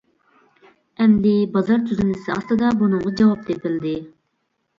ئەمدى 1.03 1.33
بازار 1.57 1.83
تۈزۈلمىسى 1.91 2.33
ئاستىدا 2.37 2.73
بۇنىڭغا 2.81 3.15
جاۋاب 3.21 3.45
تېپىلدى. 3.53 3.95